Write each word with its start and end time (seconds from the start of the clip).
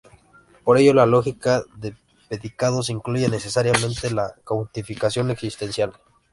Por 0.63 0.79
ello 0.79 0.95
la 0.95 1.05
lógica 1.05 1.61
de 1.75 1.95
predicados 2.27 2.89
incluye 2.89 3.29
necesariamente 3.29 4.09
la 4.09 4.33
cuantificación 4.43 5.29
existencial. 5.29 5.93